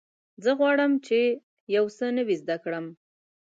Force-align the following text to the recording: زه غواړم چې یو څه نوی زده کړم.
زه 0.43 0.51
غواړم 0.59 0.91
چې 1.07 1.19
یو 1.75 1.85
څه 1.97 2.05
نوی 2.17 2.35
زده 2.41 2.55
کړم. 2.63 2.85